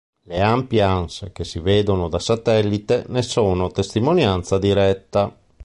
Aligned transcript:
Le 0.23 0.39
ampie 0.41 0.81
anse 0.81 1.31
che 1.31 1.43
si 1.43 1.59
vedono 1.59 2.09
da 2.09 2.17
satellite 2.17 3.05
ne 3.09 3.21
sono 3.21 3.69
testimonianza 3.69 4.57
diretta. 4.57 5.31